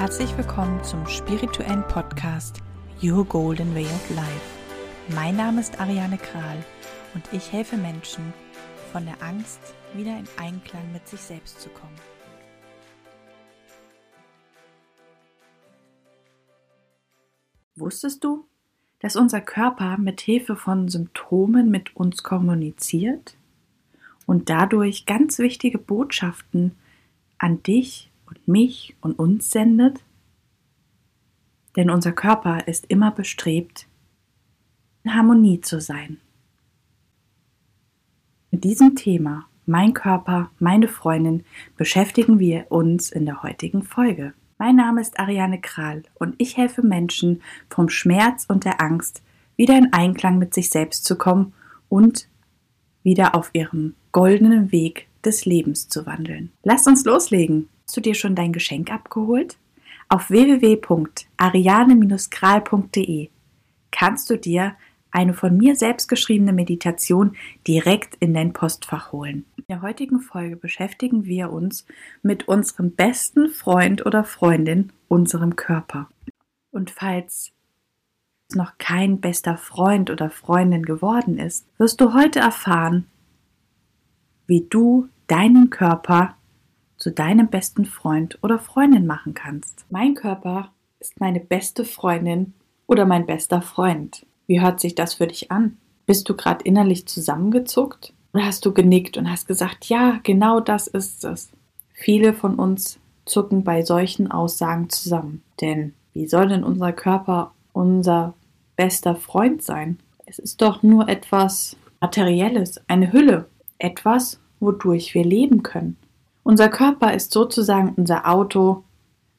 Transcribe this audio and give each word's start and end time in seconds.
Herzlich 0.00 0.34
willkommen 0.38 0.82
zum 0.82 1.06
spirituellen 1.06 1.86
Podcast 1.86 2.62
Your 3.02 3.22
Golden 3.22 3.74
Way 3.74 3.84
of 3.84 4.16
Life. 4.16 5.14
Mein 5.14 5.36
Name 5.36 5.60
ist 5.60 5.78
Ariane 5.78 6.16
Kral 6.16 6.64
und 7.12 7.22
ich 7.32 7.52
helfe 7.52 7.76
Menschen, 7.76 8.32
von 8.92 9.04
der 9.04 9.22
Angst 9.22 9.60
wieder 9.92 10.18
in 10.18 10.24
Einklang 10.38 10.90
mit 10.94 11.06
sich 11.06 11.20
selbst 11.20 11.60
zu 11.60 11.68
kommen. 11.68 11.94
Wusstest 17.76 18.24
du, 18.24 18.46
dass 19.00 19.16
unser 19.16 19.42
Körper 19.42 19.98
mit 19.98 20.22
Hilfe 20.22 20.56
von 20.56 20.88
Symptomen 20.88 21.70
mit 21.70 21.94
uns 21.94 22.22
kommuniziert 22.22 23.36
und 24.24 24.48
dadurch 24.48 25.04
ganz 25.04 25.38
wichtige 25.38 25.76
Botschaften 25.76 26.74
an 27.36 27.62
dich 27.62 28.09
mich 28.50 28.96
und 29.00 29.18
uns 29.18 29.50
sendet? 29.50 30.00
Denn 31.76 31.90
unser 31.90 32.12
Körper 32.12 32.66
ist 32.66 32.86
immer 32.86 33.10
bestrebt, 33.10 33.86
in 35.04 35.14
Harmonie 35.14 35.60
zu 35.60 35.80
sein. 35.80 36.18
Mit 38.50 38.64
diesem 38.64 38.96
Thema, 38.96 39.46
mein 39.66 39.94
Körper, 39.94 40.50
meine 40.58 40.88
Freundin, 40.88 41.44
beschäftigen 41.76 42.38
wir 42.38 42.66
uns 42.70 43.10
in 43.10 43.24
der 43.24 43.42
heutigen 43.42 43.82
Folge. 43.82 44.34
Mein 44.58 44.76
Name 44.76 45.00
ist 45.00 45.18
Ariane 45.18 45.60
Kral 45.60 46.02
und 46.18 46.34
ich 46.38 46.56
helfe 46.56 46.82
Menschen, 46.82 47.40
vom 47.70 47.88
Schmerz 47.88 48.44
und 48.48 48.64
der 48.64 48.80
Angst 48.80 49.22
wieder 49.56 49.78
in 49.78 49.92
Einklang 49.92 50.38
mit 50.38 50.52
sich 50.52 50.70
selbst 50.70 51.04
zu 51.04 51.16
kommen 51.16 51.52
und 51.88 52.28
wieder 53.02 53.34
auf 53.34 53.50
ihrem 53.52 53.94
goldenen 54.12 54.72
Weg 54.72 55.08
des 55.24 55.44
Lebens 55.44 55.88
zu 55.88 56.06
wandeln. 56.06 56.50
Lass 56.62 56.86
uns 56.86 57.04
loslegen. 57.04 57.68
Hast 57.90 57.96
du 57.96 58.02
dir 58.02 58.14
schon 58.14 58.36
dein 58.36 58.52
Geschenk 58.52 58.92
abgeholt? 58.92 59.58
Auf 60.08 60.30
www.ariane-kral.de 60.30 63.30
kannst 63.90 64.30
du 64.30 64.38
dir 64.38 64.76
eine 65.10 65.34
von 65.34 65.56
mir 65.56 65.74
selbst 65.74 66.06
geschriebene 66.06 66.52
Meditation 66.52 67.34
direkt 67.66 68.14
in 68.20 68.32
dein 68.32 68.52
Postfach 68.52 69.10
holen. 69.10 69.44
In 69.56 69.64
der 69.68 69.82
heutigen 69.82 70.20
Folge 70.20 70.54
beschäftigen 70.54 71.24
wir 71.24 71.50
uns 71.50 71.84
mit 72.22 72.46
unserem 72.46 72.92
besten 72.92 73.48
Freund 73.48 74.06
oder 74.06 74.22
Freundin, 74.22 74.92
unserem 75.08 75.56
Körper. 75.56 76.08
Und 76.70 76.92
falls 76.92 77.50
es 78.48 78.54
noch 78.54 78.78
kein 78.78 79.20
bester 79.20 79.56
Freund 79.56 80.10
oder 80.10 80.30
Freundin 80.30 80.84
geworden 80.84 81.38
ist, 81.38 81.66
wirst 81.76 82.00
du 82.00 82.14
heute 82.14 82.38
erfahren, 82.38 83.08
wie 84.46 84.64
du 84.70 85.08
deinen 85.26 85.70
Körper 85.70 86.36
zu 87.00 87.10
deinem 87.10 87.48
besten 87.48 87.86
Freund 87.86 88.38
oder 88.42 88.60
Freundin 88.60 89.06
machen 89.06 89.34
kannst. 89.34 89.86
Mein 89.90 90.14
Körper 90.14 90.70
ist 91.00 91.18
meine 91.18 91.40
beste 91.40 91.84
Freundin 91.84 92.52
oder 92.86 93.06
mein 93.06 93.26
bester 93.26 93.62
Freund. 93.62 94.26
Wie 94.46 94.60
hört 94.60 94.80
sich 94.80 94.94
das 94.94 95.14
für 95.14 95.26
dich 95.26 95.50
an? 95.50 95.78
Bist 96.06 96.28
du 96.28 96.36
gerade 96.36 96.64
innerlich 96.64 97.06
zusammengezuckt? 97.06 98.12
Oder 98.32 98.44
hast 98.44 98.64
du 98.66 98.72
genickt 98.72 99.16
und 99.16 99.30
hast 99.30 99.48
gesagt, 99.48 99.86
ja, 99.86 100.20
genau 100.22 100.60
das 100.60 100.86
ist 100.86 101.24
es? 101.24 101.50
Viele 101.92 102.34
von 102.34 102.56
uns 102.56 103.00
zucken 103.24 103.64
bei 103.64 103.82
solchen 103.82 104.30
Aussagen 104.30 104.90
zusammen. 104.90 105.42
Denn 105.60 105.94
wie 106.12 106.28
soll 106.28 106.48
denn 106.48 106.64
unser 106.64 106.92
Körper 106.92 107.52
unser 107.72 108.34
bester 108.76 109.16
Freund 109.16 109.62
sein? 109.62 109.98
Es 110.26 110.38
ist 110.38 110.60
doch 110.60 110.82
nur 110.82 111.08
etwas 111.08 111.76
Materielles, 112.00 112.80
eine 112.88 113.12
Hülle, 113.12 113.46
etwas, 113.78 114.38
wodurch 114.58 115.14
wir 115.14 115.24
leben 115.24 115.62
können. 115.62 115.96
Unser 116.50 116.68
Körper 116.68 117.14
ist 117.14 117.30
sozusagen 117.30 117.94
unser 117.96 118.28
Auto, 118.28 118.82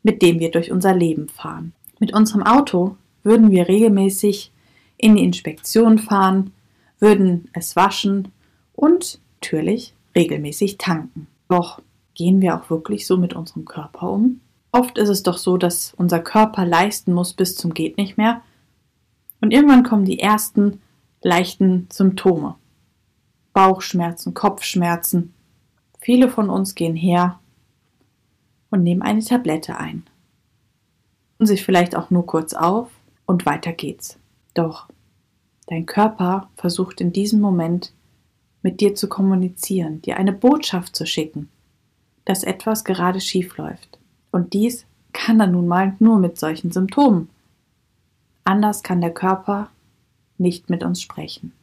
mit 0.01 0.21
dem 0.21 0.39
wir 0.39 0.49
durch 0.49 0.71
unser 0.71 0.95
Leben 0.95 1.27
fahren. 1.27 1.73
Mit 1.99 2.13
unserem 2.13 2.41
Auto 2.41 2.95
würden 3.21 3.51
wir 3.51 3.67
regelmäßig 3.67 4.53
in 4.95 5.17
die 5.17 5.25
Inspektion 5.25 5.99
fahren, 5.99 6.53
würden 6.99 7.49
es 7.51 7.75
waschen 7.75 8.29
und 8.71 9.19
natürlich 9.41 9.93
regelmäßig 10.15 10.77
tanken. 10.77 11.27
Doch 11.49 11.81
gehen 12.13 12.39
wir 12.39 12.55
auch 12.55 12.69
wirklich 12.69 13.05
so 13.05 13.17
mit 13.17 13.33
unserem 13.33 13.65
Körper 13.65 14.09
um? 14.09 14.39
Oft 14.71 14.97
ist 14.97 15.09
es 15.09 15.21
doch 15.21 15.37
so, 15.37 15.57
dass 15.57 15.93
unser 15.97 16.21
Körper 16.21 16.65
leisten 16.65 17.11
muss 17.11 17.33
bis 17.33 17.57
zum 17.57 17.73
geht 17.73 17.97
nicht 17.97 18.17
mehr 18.17 18.41
und 19.41 19.51
irgendwann 19.51 19.83
kommen 19.83 20.05
die 20.05 20.19
ersten 20.19 20.79
leichten 21.21 21.89
Symptome. 21.91 22.55
Bauchschmerzen, 23.51 24.33
Kopfschmerzen. 24.33 25.33
Viele 26.01 26.29
von 26.29 26.49
uns 26.49 26.73
gehen 26.73 26.95
her 26.95 27.39
und 28.71 28.81
nehmen 28.81 29.03
eine 29.03 29.23
Tablette 29.23 29.77
ein. 29.77 30.03
Und 31.37 31.45
sich 31.45 31.63
vielleicht 31.63 31.95
auch 31.95 32.09
nur 32.09 32.25
kurz 32.25 32.53
auf 32.53 32.89
und 33.27 33.45
weiter 33.45 33.71
geht's. 33.71 34.17
Doch 34.55 34.87
dein 35.67 35.85
Körper 35.85 36.49
versucht 36.55 37.01
in 37.01 37.13
diesem 37.13 37.39
Moment 37.39 37.93
mit 38.63 38.81
dir 38.81 38.95
zu 38.95 39.07
kommunizieren, 39.07 40.01
dir 40.01 40.17
eine 40.17 40.33
Botschaft 40.33 40.95
zu 40.95 41.05
schicken, 41.05 41.49
dass 42.25 42.43
etwas 42.43 42.83
gerade 42.83 43.21
schief 43.21 43.57
läuft. 43.57 43.99
Und 44.31 44.53
dies 44.53 44.85
kann 45.13 45.39
er 45.39 45.47
nun 45.47 45.67
mal 45.67 45.95
nur 45.99 46.17
mit 46.17 46.39
solchen 46.39 46.71
Symptomen. 46.71 47.29
Anders 48.43 48.81
kann 48.81 49.01
der 49.01 49.13
Körper 49.13 49.69
nicht 50.37 50.69
mit 50.69 50.83
uns 50.83 51.01
sprechen. 51.01 51.53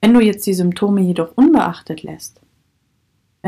Wenn 0.00 0.14
du 0.14 0.20
jetzt 0.20 0.46
die 0.46 0.54
Symptome 0.54 1.00
jedoch 1.00 1.36
unbeachtet 1.36 2.04
lässt, 2.04 2.40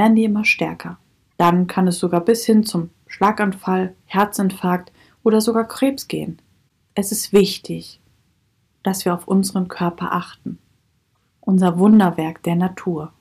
werden 0.01 0.17
die 0.17 0.25
immer 0.25 0.47
stärker. 0.47 0.97
Dann 1.37 1.67
kann 1.67 1.87
es 1.87 1.99
sogar 1.99 2.23
bis 2.23 2.47
hin 2.47 2.65
zum 2.65 2.89
Schlaganfall, 3.07 3.95
Herzinfarkt 4.07 4.93
oder 5.23 5.43
sogar 5.43 5.69
Krebs 5.69 6.09
gehen. 6.09 6.41
Es 6.95 7.13
ist 7.13 7.35
wichtig, 7.35 8.01
dass 8.83 9.05
wir 9.05 9.13
auf 9.13 9.29
unseren 9.29 9.69
Körper 9.69 10.13
achten, 10.13 10.59
unser 11.41 11.79
Wunderwerk 11.79 12.43
der 12.45 12.57
Natur. 12.57 13.13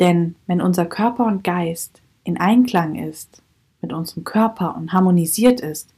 Denn 0.00 0.34
wenn 0.46 0.62
unser 0.62 0.86
Körper 0.86 1.26
und 1.26 1.44
Geist 1.44 2.00
in 2.24 2.38
Einklang 2.38 2.94
ist 2.94 3.42
mit 3.82 3.92
unserem 3.92 4.24
Körper 4.24 4.74
und 4.76 4.94
harmonisiert 4.94 5.60
ist, 5.60 5.92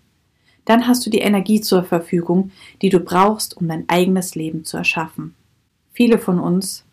dann 0.65 0.89
hast 0.89 1.07
du 1.07 1.11
die 1.11 1.21
Energie 1.21 1.61
zur 1.61 1.85
Verfügung, 1.85 2.51
die 2.83 2.89
du 2.89 2.99
brauchst, 2.99 3.57
um 3.57 3.69
dein 3.69 3.89
eigenes 3.89 4.35
Leben 4.35 4.65
zu 4.65 4.77
erschaffen. 4.77 5.37
Viele 5.93 6.19
von 6.19 6.41
uns 6.41 6.85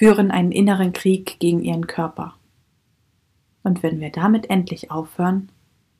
führen 0.00 0.30
einen 0.30 0.50
inneren 0.50 0.94
Krieg 0.94 1.38
gegen 1.40 1.62
ihren 1.62 1.86
Körper. 1.86 2.34
Und 3.62 3.82
wenn 3.82 4.00
wir 4.00 4.08
damit 4.08 4.48
endlich 4.48 4.90
aufhören, 4.90 5.52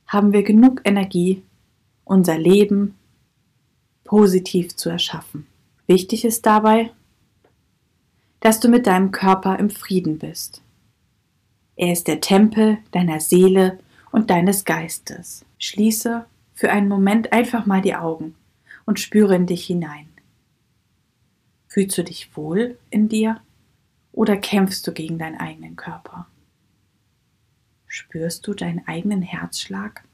haben 0.06 0.32
wir 0.32 0.42
genug 0.42 0.80
Energie, 0.84 1.42
unser 2.04 2.38
Leben 2.38 2.94
positiv 4.04 4.74
zu 4.74 4.88
erschaffen. 4.88 5.46
Wichtig 5.86 6.24
ist 6.24 6.46
dabei, 6.46 6.92
dass 8.40 8.58
du 8.58 8.70
mit 8.70 8.86
deinem 8.86 9.10
Körper 9.10 9.58
im 9.58 9.68
Frieden 9.68 10.18
bist. 10.18 10.62
Er 11.76 11.92
ist 11.92 12.08
der 12.08 12.22
Tempel 12.22 12.78
deiner 12.92 13.20
Seele 13.20 13.80
und 14.12 14.30
deines 14.30 14.64
Geistes. 14.64 15.44
Schließe 15.58 16.24
für 16.54 16.70
einen 16.70 16.88
Moment 16.88 17.34
einfach 17.34 17.66
mal 17.66 17.82
die 17.82 17.96
Augen 17.96 18.34
und 18.86 18.98
spüre 18.98 19.36
in 19.36 19.44
dich 19.44 19.66
hinein. 19.66 20.08
Fühlst 21.68 21.98
du 21.98 22.02
dich 22.02 22.34
wohl 22.34 22.78
in 22.88 23.10
dir 23.10 23.42
oder 24.12 24.36
kämpfst 24.36 24.86
du 24.86 24.92
gegen 24.92 25.18
deinen 25.18 25.38
eigenen 25.38 25.76
Körper? 25.76 26.26
Spürst 27.86 28.46
du 28.46 28.54
deinen 28.54 28.86
eigenen 28.86 29.22
Herzschlag? 29.22 30.04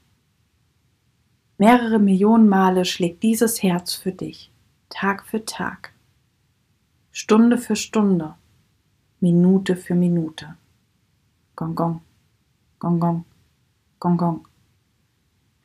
Mehrere 1.57 1.99
Millionen 1.99 2.47
Male 2.47 2.85
schlägt 2.85 3.23
dieses 3.23 3.63
Herz 3.63 3.93
für 3.93 4.11
dich, 4.11 4.51
Tag 4.89 5.25
für 5.25 5.43
Tag, 5.45 5.93
Stunde 7.11 7.57
für 7.57 7.75
Stunde, 7.75 8.35
Minute 9.19 9.75
für 9.75 9.95
Minute. 9.95 10.55
Gong 11.55 11.73
Gong, 11.73 12.01
Gong 12.77 12.99
Gong, 12.99 13.25
Gong 13.99 14.17
Gong. 14.17 14.47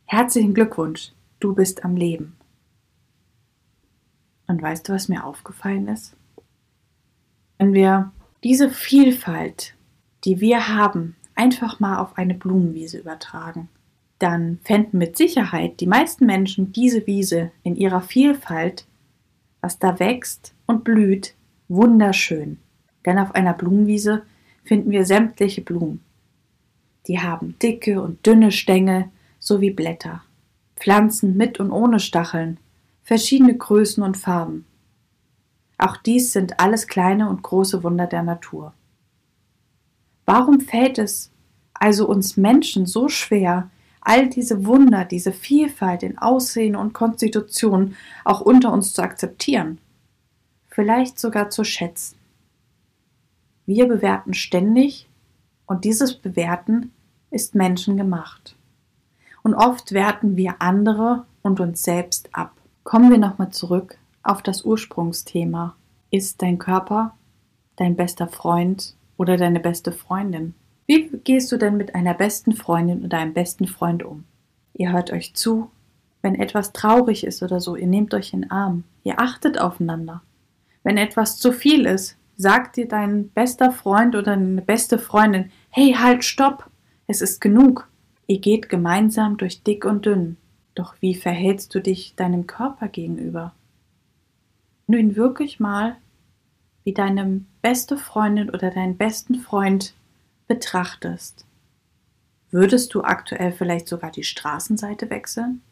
Herzlichen 0.06 0.55
Glückwunsch, 0.55 1.12
du 1.41 1.55
bist 1.55 1.85
am 1.85 1.97
Leben. 1.97 2.37
Und 4.47 4.62
weißt 4.62 4.89
du, 4.89 4.95
was 4.95 5.09
mir 5.09 5.25
aufgefallen 5.25 5.89
ist? 5.89 6.17
Wenn 7.59 7.75
wir 7.75 8.12
diese 8.44 8.71
Vielfalt, 8.71 9.75
die 10.25 10.41
wir 10.41 10.69
haben, 10.69 11.17
einfach 11.35 11.81
mal 11.81 11.99
auf 11.99 12.17
eine 12.19 12.35
Blumenwiese 12.35 12.99
übertragen, 12.99 13.69
dann 14.19 14.59
fänden 14.62 14.99
mit 14.99 15.17
Sicherheit 15.17 15.81
die 15.81 15.87
meisten 15.87 16.27
Menschen 16.27 16.73
diese 16.73 17.06
Wiese 17.06 17.50
in 17.62 17.77
ihrer 17.77 18.03
Vielfalt, 18.03 18.87
was 19.61 19.79
da 19.79 19.99
wächst 19.99 20.55
und 20.67 20.85
blüht, 20.85 21.35
wunderschön. 21.69 22.59
Denn 23.05 23.19
auf 23.19 23.35
einer 23.35 23.53
Blumenwiese 23.53 24.23
finden 24.65 24.91
wir 24.91 25.05
sämtliche 25.05 25.61
Blumen. 25.61 26.00
Die 27.09 27.19
haben 27.19 27.56
dicke 27.61 28.00
und 28.00 28.25
dünne 28.25 28.53
Stängel 28.53 29.06
sowie 29.39 29.71
Blätter, 29.71 30.23
Pflanzen 30.77 31.37
mit 31.37 31.59
und 31.59 31.73
ohne 31.73 31.99
Stacheln, 31.99 32.59
verschiedene 33.03 33.56
Größen 33.56 34.03
und 34.03 34.17
Farben. 34.17 34.67
Auch 35.82 35.96
dies 35.96 36.32
sind 36.32 36.61
alles 36.61 36.87
kleine 36.87 37.29
und 37.29 37.43
große 37.43 37.82
Wunder 37.82 38.06
der 38.06 38.23
Natur. 38.23 38.73
Warum 40.25 40.61
fällt 40.61 40.96
es 40.96 41.32
also 41.75 42.06
uns 42.06 42.37
Menschen 42.37 42.87
so 42.87 43.08
schwer, 43.08 43.69
all 44.00 44.29
diese 44.29 44.64
Wunder, 44.64 45.05
diese 45.05 45.32
Vielfalt 45.32 46.05
in 46.05 46.19
Aussehen 46.19 46.76
und 46.76 46.93
Konstitution 46.93 47.96
auch 48.25 48.40
unter 48.40 48.73
uns 48.73 48.93
zu 48.93 49.02
akzeptieren, 49.02 49.79
vielleicht 50.69 51.19
sogar 51.19 51.50
zu 51.50 51.64
schätzen. 51.64 52.17
Wir 53.67 53.88
bewerten 53.88 54.34
ständig 54.34 55.08
und 55.67 55.84
dieses 55.84 56.14
Bewerten 56.14 56.93
ist 57.32 57.56
menschengemacht. 57.56 58.55
Und 59.43 59.55
oft 59.55 59.90
werten 59.90 60.37
wir 60.37 60.62
andere 60.62 61.26
und 61.43 61.58
uns 61.58 61.82
selbst 61.82 62.29
ab. 62.31 62.52
Kommen 62.84 63.11
wir 63.11 63.19
nochmal 63.19 63.50
zurück 63.50 63.99
auf 64.23 64.43
das 64.43 64.65
Ursprungsthema. 64.65 65.77
Ist 66.11 66.43
dein 66.43 66.59
Körper 66.59 67.15
dein 67.77 67.97
bester 67.97 68.29
Freund 68.29 68.95
oder 69.17 69.37
deine 69.37 69.61
beste 69.61 69.93
Freundin? 69.93 70.55
Wie 70.87 71.09
gehst 71.25 71.51
du 71.53 71.57
denn 71.57 71.77
mit 71.77 71.95
einer 71.95 72.15
besten 72.15 72.53
Freundin 72.53 73.05
oder 73.05 73.19
einem 73.19 73.33
besten 73.33 73.67
Freund 73.67 74.03
um? 74.03 74.25
Ihr 74.75 74.93
hört 74.93 75.13
euch 75.13 75.35
zu, 75.35 75.71
wenn 76.23 76.35
etwas 76.35 76.73
traurig 76.73 77.25
ist 77.25 77.43
oder 77.43 77.61
so, 77.61 77.77
ihr 77.77 77.87
nehmt 77.87 78.15
euch 78.15 78.33
in 78.33 78.43
den 78.43 78.51
Arm, 78.51 78.85
ihr 79.05 79.21
achtet 79.21 79.59
aufeinander. 79.59 80.23
Wenn 80.83 80.97
etwas 80.97 81.39
zu 81.39 81.53
viel 81.53 81.87
ist, 81.87 82.17
sagt 82.37 82.77
dir 82.77 82.89
dein 82.89 83.29
bester 83.29 83.73
Freund 83.73 84.15
oder 84.15 84.37
deine 84.37 84.63
beste 84.63 84.99
Freundin, 84.99 85.51
hey, 85.71 85.95
halt, 85.99 86.25
stopp, 86.25 86.69
es 87.07 87.21
ist 87.21 87.41
genug. 87.41 87.89
Ihr 88.27 88.39
geht 88.39 88.69
gemeinsam 88.69 89.37
durch 89.37 89.63
dick 89.63 89.85
und 89.85 90.07
dünn. 90.07 90.37
Doch 90.75 90.95
wie 91.01 91.15
verhältst 91.15 91.75
du 91.75 91.81
dich 91.81 92.15
deinem 92.17 92.47
Körper 92.47 92.89
gegenüber? 92.89 93.53
Wenn 94.87 94.99
ihn 94.99 95.17
wirklich 95.17 95.61
mal 95.61 95.96
wie 96.84 96.93
deine 96.93 97.43
beste 97.62 97.96
Freundin 97.96 98.50
oder 98.50 98.70
deinen 98.70 98.96
besten 98.96 99.37
Freund 99.37 99.94
betrachtest, 100.49 101.46
würdest 102.50 102.93
du 102.94 103.02
aktuell 103.02 103.52
vielleicht 103.52 103.88
sogar 103.88 104.11
die 104.11 104.25
Straßenseite 104.25 105.08
wechseln? 105.11 105.62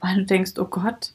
Weil 0.00 0.16
du 0.16 0.24
denkst, 0.26 0.52
oh 0.58 0.66
Gott, 0.66 1.14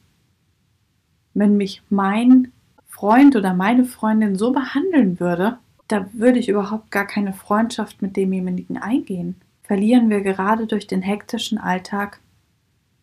wenn 1.33 1.57
mich 1.57 1.83
mein 1.89 2.51
Freund 2.87 3.35
oder 3.35 3.53
meine 3.53 3.85
Freundin 3.85 4.35
so 4.35 4.51
behandeln 4.51 5.19
würde, 5.19 5.59
da 5.87 6.07
würde 6.13 6.39
ich 6.39 6.49
überhaupt 6.49 6.91
gar 6.91 7.05
keine 7.05 7.33
Freundschaft 7.33 8.01
mit 8.01 8.17
demjenigen 8.17 8.77
eingehen. 8.77 9.35
Verlieren 9.63 10.09
wir 10.09 10.21
gerade 10.21 10.67
durch 10.67 10.87
den 10.87 11.01
hektischen 11.01 11.57
Alltag 11.57 12.19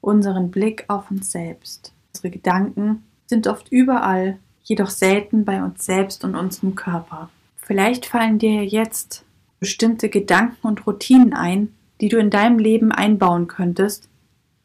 unseren 0.00 0.50
Blick 0.50 0.84
auf 0.88 1.10
uns 1.10 1.32
selbst. 1.32 1.92
Unsere 2.12 2.30
Gedanken 2.30 3.04
sind 3.26 3.46
oft 3.46 3.70
überall, 3.70 4.38
jedoch 4.62 4.90
selten 4.90 5.44
bei 5.44 5.62
uns 5.62 5.84
selbst 5.84 6.24
und 6.24 6.34
unserem 6.34 6.74
Körper. 6.74 7.30
Vielleicht 7.56 8.06
fallen 8.06 8.38
dir 8.38 8.64
jetzt 8.64 9.24
bestimmte 9.60 10.08
Gedanken 10.08 10.66
und 10.66 10.86
Routinen 10.86 11.32
ein, 11.32 11.74
die 12.00 12.08
du 12.08 12.18
in 12.18 12.30
deinem 12.30 12.58
Leben 12.58 12.92
einbauen 12.92 13.48
könntest, 13.48 14.08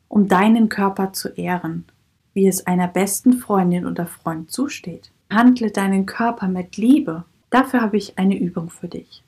um 0.07 0.27
deinen 0.27 0.69
Körper 0.69 1.13
zu 1.13 1.29
ehren, 1.29 1.85
wie 2.33 2.47
es 2.47 2.67
einer 2.67 2.87
besten 2.87 3.33
Freundin 3.33 3.85
oder 3.85 4.05
Freund 4.05 4.51
zusteht. 4.51 5.11
Handle 5.29 5.71
deinen 5.71 6.05
Körper 6.05 6.47
mit 6.47 6.77
Liebe. 6.77 7.23
Dafür 7.49 7.81
habe 7.81 7.97
ich 7.97 8.17
eine 8.17 8.37
Übung 8.37 8.69
für 8.69 8.87
dich. 8.87 9.23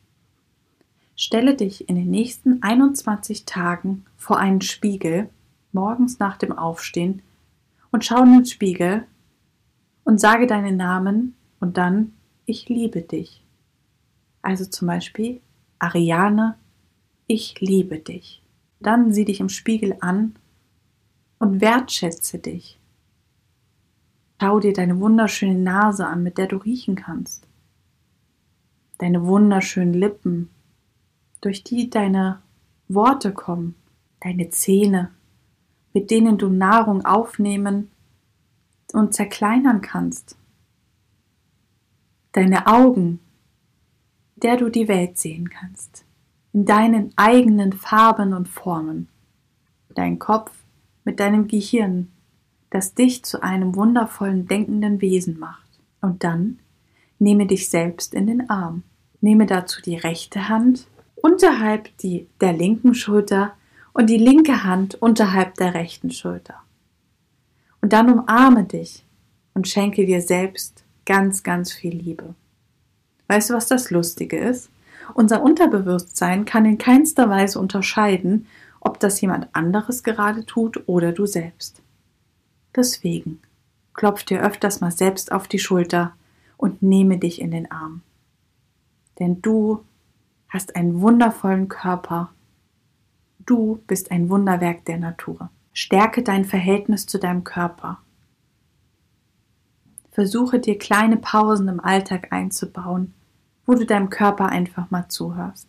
Stelle 1.15 1.55
dich 1.55 1.87
in 1.87 1.95
den 1.95 2.09
nächsten 2.09 2.61
21 2.61 3.45
Tagen 3.45 4.05
vor 4.17 4.39
einen 4.39 4.61
Spiegel, 4.61 5.29
morgens 5.71 6.19
nach 6.19 6.37
dem 6.37 6.51
Aufstehen, 6.51 7.21
und 7.91 8.03
schau 8.03 8.23
in 8.23 8.33
den 8.33 8.45
Spiegel 8.45 9.05
und 10.03 10.19
sage 10.19 10.47
deinen 10.47 10.77
Namen 10.77 11.35
und 11.59 11.77
dann 11.77 12.13
Ich 12.45 12.67
liebe 12.67 13.01
dich. 13.01 13.45
Also 14.41 14.65
zum 14.65 14.87
Beispiel 14.87 15.39
Ariane, 15.79 16.57
ich 17.27 17.59
liebe 17.61 17.99
dich. 17.99 18.41
Dann 18.79 19.13
sieh 19.13 19.25
dich 19.25 19.39
im 19.39 19.49
Spiegel 19.49 19.95
an 20.01 20.35
und 21.39 21.61
wertschätze 21.61 22.39
dich. 22.39 22.79
Schau 24.41 24.59
dir 24.59 24.73
deine 24.73 24.99
wunderschöne 24.99 25.57
Nase 25.57 26.05
an, 26.05 26.21
mit 26.21 26.37
der 26.37 26.47
du 26.47 26.57
riechen 26.57 26.95
kannst. 26.95 27.47
Deine 28.97 29.25
wunderschönen 29.25 29.93
Lippen, 29.93 30.49
durch 31.39 31.63
die 31.63 31.89
deine 31.89 32.41
Worte 32.89 33.31
kommen, 33.31 33.75
deine 34.19 34.49
Zähne, 34.49 35.11
mit 35.93 36.11
denen 36.11 36.37
du 36.37 36.49
Nahrung 36.49 37.05
aufnehmen 37.05 37.89
und 38.91 39.13
zerkleinern 39.13 39.81
kannst. 39.81 40.37
Deine 42.33 42.67
Augen, 42.67 43.19
der 44.35 44.57
du 44.57 44.69
die 44.69 44.87
Welt 44.87 45.17
sehen 45.17 45.49
kannst, 45.49 46.05
in 46.51 46.65
deinen 46.65 47.13
eigenen 47.15 47.73
Farben 47.73 48.33
und 48.33 48.47
Formen, 48.47 49.07
dein 49.95 50.19
Kopf 50.19 50.51
mit 51.03 51.19
deinem 51.19 51.47
Gehirn, 51.47 52.11
das 52.69 52.93
dich 52.93 53.23
zu 53.23 53.43
einem 53.43 53.75
wundervollen 53.75 54.47
denkenden 54.47 54.99
Wesen 55.01 55.37
macht. 55.39 55.69
Und 56.01 56.23
dann 56.23 56.59
nehme 57.19 57.45
dich 57.45 57.69
selbst 57.69 58.13
in 58.13 58.27
den 58.27 58.49
Arm. 58.49 58.83
Nehme 59.21 59.45
dazu 59.45 59.81
die 59.81 59.95
rechte 59.95 60.49
Hand 60.49 60.87
unterhalb 61.15 61.95
die, 61.99 62.27
der 62.41 62.53
linken 62.53 62.93
Schulter 62.93 63.53
und 63.93 64.09
die 64.09 64.17
linke 64.17 64.63
Hand 64.63 64.95
unterhalb 64.95 65.55
der 65.55 65.73
rechten 65.73 66.11
Schulter. 66.11 66.62
Und 67.83 67.91
dann 67.91 68.09
umarme 68.09 68.63
dich 68.63 69.05
und 69.53 69.67
schenke 69.67 70.05
dir 70.05 70.21
selbst 70.21 70.85
ganz, 71.05 71.43
ganz 71.43 71.73
viel 71.73 71.93
Liebe. 71.93 72.33
Weißt 73.27 73.49
du, 73.49 73.55
was 73.55 73.67
das 73.67 73.91
Lustige 73.91 74.37
ist? 74.37 74.69
Unser 75.15 75.43
Unterbewusstsein 75.43 76.45
kann 76.45 76.63
in 76.63 76.77
keinster 76.77 77.29
Weise 77.29 77.59
unterscheiden, 77.59 78.47
ob 78.79 79.01
das 79.01 79.19
jemand 79.19 79.53
anderes 79.53 80.01
gerade 80.03 80.45
tut 80.45 80.87
oder 80.87 81.11
du 81.11 81.25
selbst. 81.25 81.81
Deswegen 82.73 83.41
klopf 83.93 84.23
dir 84.23 84.41
öfters 84.41 84.79
mal 84.79 84.91
selbst 84.91 85.33
auf 85.33 85.49
die 85.49 85.59
Schulter 85.59 86.15
und 86.55 86.83
nehme 86.83 87.17
dich 87.17 87.41
in 87.41 87.51
den 87.51 87.69
Arm. 87.69 88.01
Denn 89.19 89.41
du 89.41 89.83
hast 90.47 90.77
einen 90.77 91.01
wundervollen 91.01 91.67
Körper. 91.67 92.31
Du 93.45 93.83
bist 93.87 94.09
ein 94.09 94.29
Wunderwerk 94.29 94.85
der 94.85 94.99
Natur. 94.99 95.49
Stärke 95.73 96.21
dein 96.21 96.45
Verhältnis 96.45 97.07
zu 97.07 97.17
deinem 97.17 97.43
Körper. 97.43 97.99
Versuche 100.11 100.59
dir 100.59 100.77
kleine 100.77 101.17
Pausen 101.17 101.67
im 101.67 101.79
Alltag 101.79 102.31
einzubauen, 102.31 103.13
wo 103.65 103.73
du 103.73 103.85
deinem 103.85 104.11
Körper 104.11 104.49
einfach 104.49 104.91
mal 104.91 105.09
zuhörst. 105.09 105.67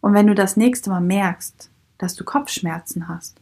Und 0.00 0.14
wenn 0.14 0.26
du 0.26 0.34
das 0.34 0.56
nächste 0.56 0.90
Mal 0.90 1.00
merkst, 1.00 1.70
dass 1.98 2.16
du 2.16 2.24
Kopfschmerzen 2.24 3.06
hast 3.06 3.40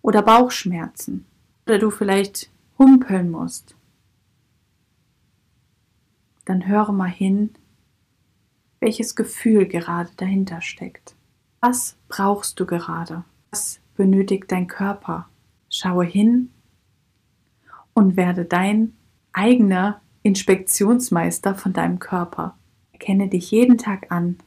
oder 0.00 0.22
Bauchschmerzen 0.22 1.26
oder 1.66 1.78
du 1.78 1.90
vielleicht 1.90 2.50
humpeln 2.78 3.30
musst, 3.30 3.76
dann 6.46 6.66
höre 6.66 6.92
mal 6.92 7.10
hin, 7.10 7.50
welches 8.80 9.14
Gefühl 9.14 9.66
gerade 9.66 10.10
dahinter 10.16 10.60
steckt. 10.62 11.14
Was 11.60 11.96
brauchst 12.08 12.60
du 12.60 12.66
gerade? 12.66 13.24
Was 13.50 13.80
benötigt 13.96 14.50
dein 14.50 14.66
Körper? 14.66 15.28
Schaue 15.70 16.04
hin 16.04 16.50
und 17.94 18.16
werde 18.16 18.44
dein 18.44 18.94
eigener 19.32 20.00
Inspektionsmeister 20.22 21.54
von 21.54 21.72
deinem 21.72 21.98
Körper. 21.98 22.56
Erkenne 22.92 23.28
dich 23.28 23.50
jeden 23.50 23.78
Tag 23.78 24.10
an, 24.10 24.38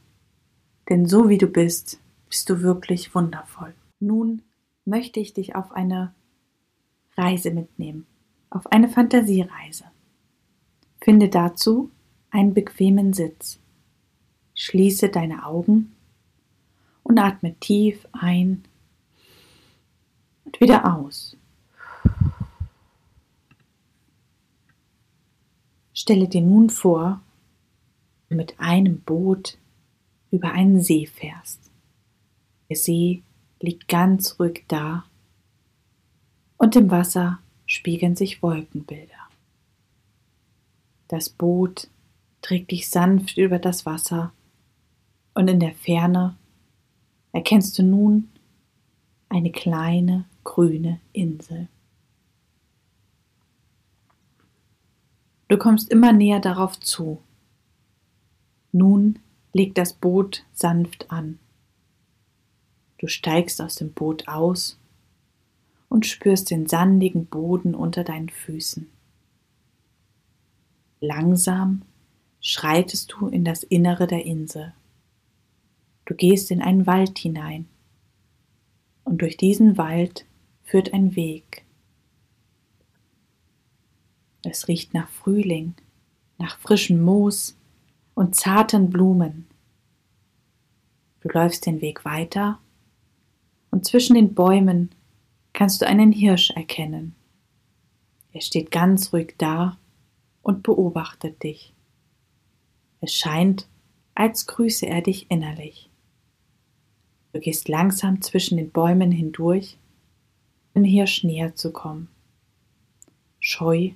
denn 0.88 1.06
so 1.06 1.28
wie 1.28 1.38
du 1.38 1.46
bist, 1.46 2.00
bist 2.28 2.48
du 2.50 2.62
wirklich 2.62 3.14
wundervoll. 3.14 3.74
Nun 4.00 4.42
möchte 4.84 5.20
ich 5.20 5.34
dich 5.34 5.54
auf 5.54 5.72
eine 5.72 6.14
Reise 7.16 7.50
mitnehmen, 7.50 8.06
auf 8.50 8.70
eine 8.72 8.88
Fantasiereise. 8.88 9.84
Finde 11.00 11.28
dazu 11.28 11.90
einen 12.30 12.54
bequemen 12.54 13.12
Sitz. 13.12 13.60
Schließe 14.54 15.08
deine 15.08 15.46
Augen 15.46 15.92
und 17.02 17.18
atme 17.18 17.54
tief 17.60 18.06
ein 18.12 18.64
und 20.48 20.60
wieder 20.60 20.96
aus. 20.96 21.36
Stelle 25.92 26.26
dir 26.26 26.40
nun 26.40 26.70
vor, 26.70 27.20
mit 28.30 28.58
einem 28.58 29.00
Boot 29.00 29.58
über 30.30 30.52
einen 30.52 30.80
See 30.80 31.06
fährst. 31.06 31.70
Der 32.70 32.76
See 32.76 33.22
liegt 33.60 33.88
ganz 33.88 34.38
ruhig 34.38 34.64
da 34.68 35.04
und 36.56 36.76
im 36.76 36.90
Wasser 36.90 37.40
spiegeln 37.66 38.16
sich 38.16 38.42
Wolkenbilder. 38.42 39.28
Das 41.08 41.28
Boot 41.28 41.88
trägt 42.40 42.70
dich 42.70 42.88
sanft 42.88 43.36
über 43.36 43.58
das 43.58 43.84
Wasser 43.84 44.32
und 45.34 45.48
in 45.48 45.60
der 45.60 45.74
Ferne 45.74 46.36
erkennst 47.32 47.78
du 47.78 47.82
nun 47.82 48.30
eine 49.28 49.52
kleine 49.52 50.24
grüne 50.48 51.00
Insel. 51.12 51.68
Du 55.48 55.56
kommst 55.56 55.90
immer 55.90 56.12
näher 56.12 56.40
darauf 56.40 56.78
zu 56.80 57.22
nun 58.72 59.18
legt 59.52 59.78
das 59.78 59.92
Boot 59.92 60.44
sanft 60.52 61.10
an. 61.10 61.38
Du 62.98 63.06
steigst 63.06 63.60
aus 63.62 63.76
dem 63.76 63.92
Boot 63.92 64.28
aus 64.28 64.78
und 65.88 66.06
spürst 66.06 66.50
den 66.50 66.66
sandigen 66.66 67.26
Boden 67.26 67.74
unter 67.74 68.04
deinen 68.04 68.28
Füßen. 68.28 68.88
Langsam 71.00 71.82
schreitest 72.40 73.12
du 73.12 73.28
in 73.28 73.44
das 73.44 73.62
Innere 73.62 74.06
der 74.06 74.24
Insel. 74.24 74.74
Du 76.04 76.14
gehst 76.14 76.50
in 76.50 76.60
einen 76.60 76.86
Wald 76.86 77.18
hinein 77.18 77.66
und 79.04 79.22
durch 79.22 79.36
diesen 79.36 79.78
Wald 79.78 80.26
führt 80.68 80.92
ein 80.92 81.16
Weg. 81.16 81.64
Es 84.44 84.68
riecht 84.68 84.92
nach 84.92 85.08
Frühling, 85.08 85.74
nach 86.36 86.58
frischem 86.58 87.00
Moos 87.00 87.56
und 88.14 88.36
zarten 88.36 88.90
Blumen. 88.90 89.46
Du 91.20 91.30
läufst 91.30 91.64
den 91.64 91.80
Weg 91.80 92.04
weiter 92.04 92.58
und 93.70 93.86
zwischen 93.86 94.14
den 94.14 94.34
Bäumen 94.34 94.90
kannst 95.54 95.80
du 95.80 95.86
einen 95.86 96.12
Hirsch 96.12 96.50
erkennen. 96.50 97.14
Er 98.32 98.42
steht 98.42 98.70
ganz 98.70 99.10
ruhig 99.14 99.36
da 99.38 99.78
und 100.42 100.62
beobachtet 100.62 101.42
dich. 101.42 101.72
Es 103.00 103.14
scheint, 103.14 103.66
als 104.14 104.46
grüße 104.46 104.84
er 104.84 105.00
dich 105.00 105.30
innerlich. 105.30 105.88
Du 107.32 107.40
gehst 107.40 107.68
langsam 107.68 108.20
zwischen 108.20 108.58
den 108.58 108.70
Bäumen 108.70 109.10
hindurch, 109.10 109.78
dem 110.78 110.84
Hirsch 110.84 111.24
näher 111.24 111.54
zu 111.54 111.72
kommen. 111.72 112.08
Scheu 113.40 113.90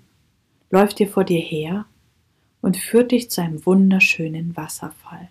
läuft 0.71 0.99
dir 0.99 1.09
vor 1.09 1.25
dir 1.25 1.41
her 1.41 1.87
und 2.61 2.77
führt 2.77 3.13
dich 3.13 3.31
zu 3.31 3.43
einem 3.43 3.65
wunderschönen 3.67 4.57
Wasserfall. 4.57 5.29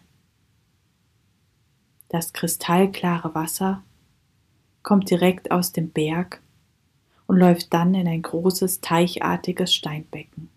Das 2.10 2.34
kristallklare 2.34 3.34
Wasser 3.36 3.84
kommt 4.84 5.10
direkt 5.10 5.52
aus 5.52 5.72
dem 5.72 5.90
Berg 5.90 6.42
und 7.28 7.38
läuft 7.38 7.74
dann 7.74 7.94
in 7.94 8.08
ein 8.08 8.22
großes 8.22 8.82
teichartiges 8.82 9.74
Steinbecken. 9.74 10.50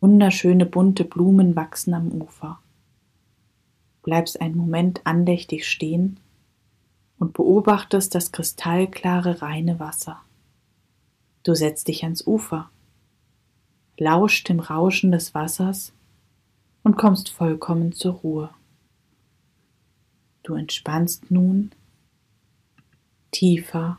Wunderschöne 0.00 0.66
bunte 0.66 1.04
Blumen 1.04 1.56
wachsen 1.56 1.94
am 1.94 2.12
Ufer. 2.12 2.58
Bleibst 4.02 4.40
einen 4.40 4.56
Moment 4.56 5.00
andächtig 5.04 5.66
stehen 5.66 6.20
und 7.18 7.32
beobachtest 7.32 8.14
das 8.14 8.32
kristallklare 8.32 9.42
reine 9.42 9.80
Wasser. 9.80 10.20
Du 11.42 11.54
setzt 11.54 11.88
dich 11.88 12.04
ans 12.04 12.26
Ufer, 12.26 12.70
lauscht 13.98 14.48
dem 14.48 14.60
Rauschen 14.60 15.12
des 15.12 15.34
Wassers 15.34 15.92
und 16.82 16.96
kommst 16.96 17.28
vollkommen 17.30 17.92
zur 17.92 18.14
Ruhe. 18.14 18.50
Du 20.42 20.54
entspannst 20.54 21.30
nun 21.30 21.70
tiefer 23.30 23.98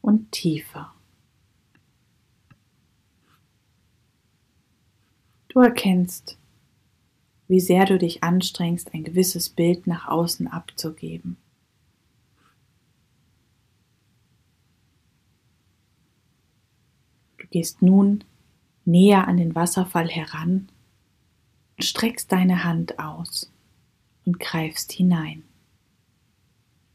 und 0.00 0.32
tiefer. 0.32 0.92
Du 5.48 5.60
erkennst, 5.60 6.36
wie 7.48 7.60
sehr 7.60 7.86
du 7.86 7.98
dich 7.98 8.22
anstrengst, 8.22 8.92
ein 8.92 9.04
gewisses 9.04 9.48
Bild 9.48 9.86
nach 9.86 10.06
außen 10.08 10.48
abzugeben. 10.48 11.36
Du 17.46 17.50
gehst 17.50 17.80
nun 17.80 18.24
näher 18.84 19.28
an 19.28 19.36
den 19.36 19.54
Wasserfall 19.54 20.08
heran 20.08 20.68
und 21.76 21.84
streckst 21.84 22.32
deine 22.32 22.64
Hand 22.64 22.98
aus 22.98 23.52
und 24.24 24.40
greifst 24.40 24.90
hinein. 24.90 25.44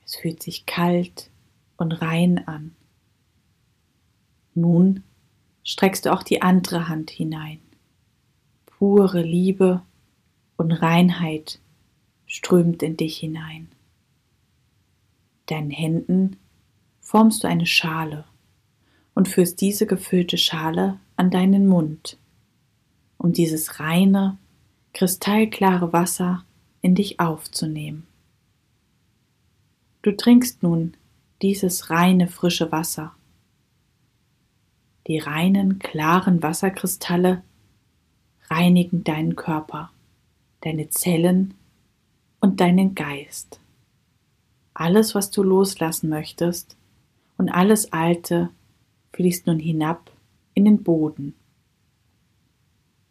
Es 0.04 0.18
fühlt 0.18 0.44
sich 0.44 0.66
kalt 0.66 1.32
und 1.78 1.94
rein 1.94 2.46
an. 2.50 2.76
Nun 4.54 5.04
streckst 5.64 6.06
du 6.06 6.12
auch 6.12 6.22
die 6.22 6.42
andere 6.42 6.90
Hand 6.90 7.12
hinein. 7.12 7.62
Pure 8.66 9.22
Liebe 9.22 9.84
und 10.58 10.74
Reinheit 10.74 11.62
strömt 12.26 12.84
in 12.84 12.98
dich 12.98 13.18
hinein. 13.18 13.70
Deinen 15.46 15.72
Händen 15.72 16.36
formst 17.00 17.46
du 17.46 17.48
eine 17.48 17.66
Schale 17.66 18.26
und 19.22 19.28
führst 19.28 19.62
diese 19.62 19.86
gefüllte 19.86 20.36
Schale 20.40 21.00
an 21.16 21.30
deinen 21.30 21.68
Mund, 21.68 22.18
um 23.20 23.34
dieses 23.34 23.80
reine, 23.80 24.40
kristallklare 24.96 25.94
Wasser 25.94 26.44
in 26.82 26.96
dich 26.96 27.20
aufzunehmen. 27.20 28.08
Du 30.02 30.12
trinkst 30.18 30.64
nun 30.64 30.98
dieses 31.44 31.92
reine, 31.92 32.30
frische 32.30 32.72
Wasser. 32.72 33.14
Die 35.06 35.20
reinen, 35.20 35.78
klaren 35.78 36.42
Wasserkristalle 36.42 37.44
reinigen 38.50 39.04
deinen 39.04 39.36
Körper, 39.36 39.92
deine 40.62 40.90
Zellen 40.90 41.54
und 42.40 42.60
deinen 42.60 42.96
Geist. 42.96 43.60
Alles, 44.74 45.14
was 45.14 45.30
du 45.30 45.44
loslassen 45.44 46.10
möchtest 46.10 46.76
und 47.38 47.50
alles 47.50 47.94
Alte 47.94 48.50
fließt 49.14 49.48
nun 49.48 49.60
hinab 49.60 50.12
in 50.54 50.66
den 50.66 50.84
Boden, 50.84 51.34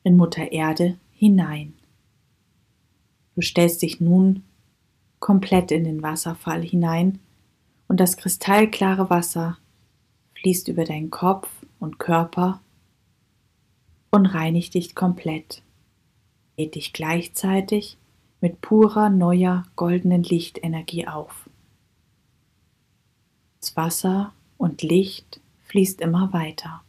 in 0.03 0.17
Mutter 0.17 0.53
Erde 0.53 0.99
hinein. 1.13 1.75
Du 3.35 3.43
stellst 3.43 3.83
dich 3.83 4.01
nun 4.01 4.43
komplett 5.19 5.71
in 5.71 5.85
den 5.85 6.03
Wasserfall 6.03 6.63
hinein 6.63 7.21
und 7.89 8.01
das 8.01 8.17
kristallklare 8.17 9.11
Wasser 9.11 9.59
fließt 10.35 10.69
über 10.69 10.85
deinen 10.85 11.11
Kopf 11.11 11.49
und 11.79 11.99
Körper 11.99 12.61
und 14.11 14.27
reinigt 14.27 14.75
dich 14.75 14.95
komplett, 14.95 15.63
lädt 16.57 16.75
dich 16.75 16.93
gleichzeitig 16.93 17.99
mit 18.41 18.61
purer, 18.61 19.11
neuer, 19.11 19.65
goldenen 19.77 20.23
Lichtenergie 20.23 21.07
auf. 21.07 21.49
Das 23.61 23.77
Wasser 23.77 24.33
und 24.57 24.83
Licht 24.83 25.41
fließt 25.71 26.01
immer 26.01 26.33
weiter. 26.33 26.83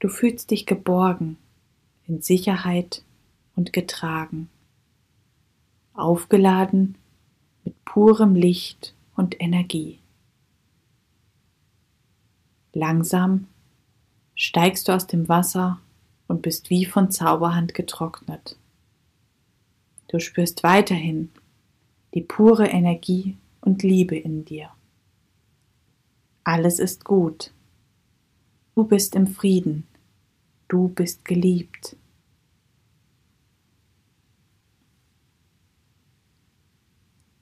Du 0.00 0.08
fühlst 0.08 0.50
dich 0.50 0.66
geborgen, 0.66 1.38
in 2.06 2.20
Sicherheit 2.20 3.02
und 3.56 3.72
getragen 3.72 4.50
aufgeladen 5.94 6.96
mit 7.64 7.82
purem 7.84 8.34
Licht 8.34 8.94
und 9.16 9.40
Energie. 9.40 10.00
Langsam 12.72 13.46
steigst 14.34 14.88
du 14.88 14.92
aus 14.92 15.06
dem 15.06 15.28
Wasser 15.28 15.80
und 16.26 16.42
bist 16.42 16.68
wie 16.68 16.84
von 16.84 17.10
Zauberhand 17.10 17.74
getrocknet. 17.74 18.58
Du 20.08 20.18
spürst 20.18 20.64
weiterhin 20.64 21.30
die 22.14 22.22
pure 22.22 22.66
Energie 22.66 23.36
und 23.60 23.82
Liebe 23.82 24.16
in 24.16 24.44
dir. 24.44 24.70
Alles 26.44 26.78
ist 26.78 27.04
gut. 27.04 27.52
Du 28.74 28.84
bist 28.84 29.14
im 29.14 29.26
Frieden. 29.26 29.86
Du 30.68 30.88
bist 30.88 31.24
geliebt. 31.24 31.96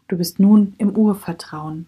Du 0.06 0.16
bist 0.16 0.38
nun 0.38 0.75
im 0.78 0.97
Urvertrauen. 0.97 1.87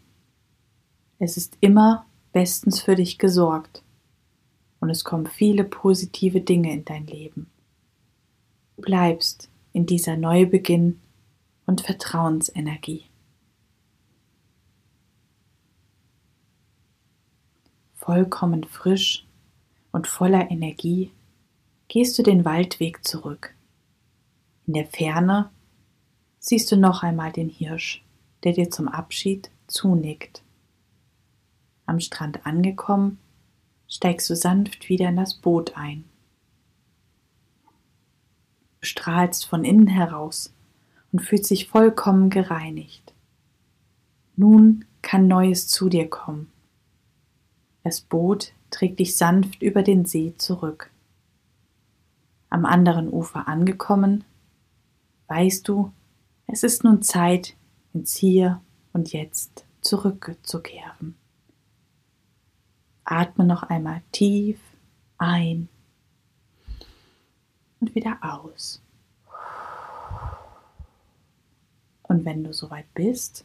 Es 1.19 1.37
ist 1.37 1.57
immer 1.61 2.07
bestens 2.33 2.81
für 2.81 2.97
dich 2.97 3.19
gesorgt 3.19 3.85
und 4.81 4.91
es 4.91 5.05
kommen 5.05 5.27
viele 5.27 5.63
positive 5.63 6.41
Dinge 6.41 6.73
in 6.73 6.85
dein 6.85 7.07
Leben. 7.07 7.49
Du 8.77 8.83
bleibst 8.83 9.49
in 9.73 9.87
dieser 9.87 10.17
Neubeginn 10.17 11.01
und 11.67 11.81
Vertrauensenergie. 11.81 13.05
Vollkommen 18.05 18.65
frisch 18.65 19.27
und 19.91 20.07
voller 20.07 20.51
Energie 20.51 21.11
gehst 21.89 22.19
du 22.19 22.23
den 22.23 22.45
Waldweg 22.45 23.03
zurück. 23.07 23.55
In 24.67 24.75
der 24.75 24.87
Ferne 24.87 25.51
siehst 26.39 26.71
du 26.71 26.77
noch 26.77 27.03
einmal 27.03 27.33
den 27.33 27.49
Hirsch 27.49 28.05
der 28.45 28.53
dir 28.53 28.71
zum 28.71 28.89
Abschied 28.89 29.51
zunickt. 29.67 30.43
Am 31.87 31.99
Strand 31.99 32.47
angekommen, 32.47 33.19
steigst 33.89 34.29
du 34.29 34.37
sanft 34.37 34.89
wieder 34.89 35.09
in 35.09 35.17
das 35.17 35.35
Boot 35.35 35.77
ein. 35.77 36.05
Du 38.81 38.87
strahlst 38.87 39.47
von 39.47 39.65
innen 39.65 39.87
heraus 39.87 40.53
und 41.11 41.21
fühlst 41.21 41.51
dich 41.51 41.69
vollkommen 41.69 42.29
gereinigt. 42.29 43.15
Nun 44.37 44.85
kann 45.01 45.27
Neues 45.27 45.69
zu 45.69 45.89
dir 45.89 46.09
kommen. 46.11 46.51
Das 47.85 48.01
Boot 48.01 48.53
trägt 48.71 48.99
dich 48.99 49.15
sanft 49.15 49.63
über 49.63 49.83
den 49.83 50.07
See 50.07 50.35
zurück. 50.39 50.91
Am 52.49 52.65
anderen 52.65 53.13
Ufer 53.13 53.47
angekommen, 53.47 54.25
weißt 55.29 55.69
du, 55.69 55.93
es 56.47 56.63
ist 56.63 56.83
nun 56.83 57.03
Zeit, 57.03 57.57
ins 57.93 58.17
Hier 58.17 58.61
und 58.93 59.13
Jetzt 59.13 59.67
zurückzukehren. 59.83 61.15
Atme 63.05 63.45
noch 63.45 63.65
einmal 63.65 64.03
tief 64.13 64.59
ein 65.19 65.69
und 67.81 67.95
wieder 67.95 68.19
aus. 68.23 68.83
Und 72.03 72.25
wenn 72.25 72.45
du 72.45 72.55
soweit 72.55 72.93
bist, 72.95 73.45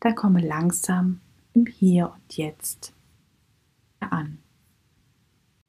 dann 0.00 0.14
komme 0.14 0.40
langsam 0.40 1.20
im 1.56 1.64
Hier 1.66 2.12
und 2.12 2.36
Jetzt 2.36 2.92
an. 3.98 4.38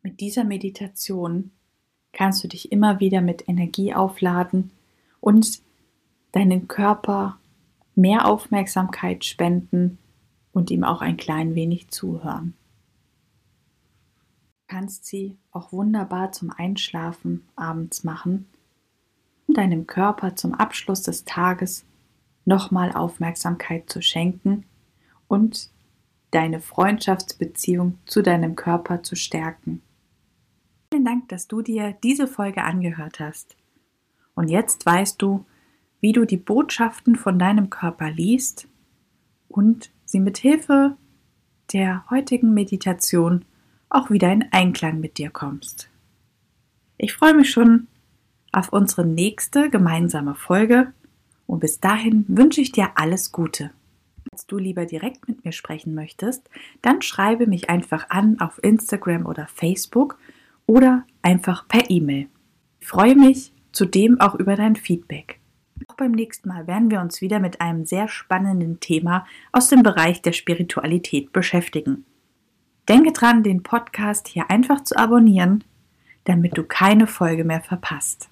Mit 0.03 0.20
dieser 0.20 0.44
Meditation 0.44 1.51
kannst 2.12 2.44
du 2.44 2.50
dich 2.50 2.74
immer 2.74 3.00
wieder 3.00 3.22
mit 3.22 3.48
Energie 3.48 3.94
aufladen 3.94 4.72
und 5.22 5.62
deinen 6.34 6.67
Körper 6.67 7.39
mehr 7.96 8.27
Aufmerksamkeit 8.27 9.24
spenden 9.24 9.98
und 10.51 10.72
ihm 10.72 10.84
auch 10.84 11.01
ein 11.01 11.15
klein 11.15 11.56
wenig 11.56 11.89
zuhören. 11.89 12.53
Du 14.60 14.75
kannst 14.75 15.06
sie 15.06 15.38
auch 15.51 15.72
wunderbar 15.72 16.34
zum 16.34 16.51
Einschlafen 16.51 17.48
abends 17.56 18.03
machen, 18.03 18.46
um 19.48 19.53
deinem 19.53 19.88
Körper 19.88 20.36
zum 20.36 20.53
Abschluss 20.53 21.01
des 21.03 21.24
Tages 21.24 21.86
nochmal 22.44 22.91
Aufmerksamkeit 22.91 23.89
zu 23.89 24.01
schenken 24.01 24.65
und 25.29 25.72
deine 26.31 26.60
Freundschaftsbeziehung 26.60 27.98
zu 28.05 28.22
deinem 28.22 28.55
Körper 28.55 29.03
zu 29.03 29.15
stärken. 29.15 29.81
Vielen 30.91 31.05
Dank, 31.05 31.29
dass 31.29 31.48
du 31.48 31.62
dir 31.62 31.96
diese 32.03 32.27
Folge 32.27 32.63
angehört 32.63 33.19
hast. 33.19 33.55
Und 34.36 34.50
jetzt 34.50 34.86
weißt 34.86 35.22
du, 35.22 35.46
wie 36.00 36.12
du 36.12 36.25
die 36.25 36.38
Botschaften 36.38 37.15
von 37.15 37.39
deinem 37.39 37.69
Körper 37.69 38.10
liest 38.10 38.67
und 39.48 39.91
sie 40.05 40.19
mit 40.19 40.38
Hilfe 40.38 40.96
der 41.74 42.10
heutigen 42.10 42.53
Meditation 42.53 43.46
auch 43.89 44.10
wieder 44.10 44.31
in 44.31 44.46
Einklang 44.51 45.00
mit 45.00 45.17
dir 45.17 45.29
kommst. 45.29 45.89
Ich 46.98 47.13
freue 47.13 47.34
mich 47.34 47.50
schon 47.50 47.88
auf 48.51 48.72
unsere 48.72 49.05
nächste 49.05 49.69
gemeinsame 49.69 50.36
Folge 50.36 50.93
und 51.46 51.60
bis 51.60 51.79
dahin 51.79 52.25
wünsche 52.27 52.62
ich 52.62 52.72
dir 52.72 52.91
alles 52.96 53.31
Gute. 53.31 53.72
Du 54.46 54.58
lieber 54.58 54.86
direkt 54.86 55.27
mit 55.27 55.44
mir 55.44 55.51
sprechen 55.51 55.96
möchtest, 55.96 56.50
dann 56.82 57.01
schreibe 57.01 57.48
mich 57.48 57.70
einfach 57.70 58.10
an 58.10 58.39
auf 58.39 58.63
Instagram 58.63 59.25
oder 59.25 59.48
Facebook 59.48 60.20
oder 60.67 61.06
einfach 61.22 61.67
per 61.67 61.89
E-Mail. 61.89 62.27
Ich 62.79 62.88
freue 62.88 63.15
mich 63.15 63.53
zudem 63.72 64.20
auch 64.20 64.36
über 64.36 64.56
dein 64.56 64.75
Feedback. 64.75 65.39
Auch 65.88 65.96
beim 65.96 66.12
nächsten 66.12 66.50
Mal 66.50 66.67
werden 66.67 66.89
wir 66.89 67.01
uns 67.01 67.22
wieder 67.22 67.39
mit 67.39 67.62
einem 67.62 67.86
sehr 67.86 68.08
spannenden 68.08 68.79
Thema 68.79 69.25
aus 69.51 69.70
dem 69.70 69.84
Bereich 69.84 70.22
der 70.22 70.34
Spiritualität 70.34 71.32
beschäftigen. 71.32 72.06
Denke 72.89 73.12
dran, 73.12 73.44
den 73.44 73.63
Podcast 73.63 74.27
hier 74.27 74.50
einfach 74.50 74.84
zu 74.84 74.96
abonnieren, 74.98 75.63
damit 76.24 76.58
du 76.58 76.63
keine 76.63 77.08
Folge 77.08 77.44
mehr 77.44 77.62
verpasst. 77.62 78.29